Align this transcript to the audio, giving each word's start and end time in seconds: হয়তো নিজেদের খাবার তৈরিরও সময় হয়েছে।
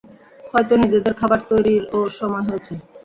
হয়তো 0.53 0.73
নিজেদের 0.81 1.13
খাবার 1.19 1.39
তৈরিরও 1.49 1.99
সময় 2.19 2.45
হয়েছে। 2.47 2.73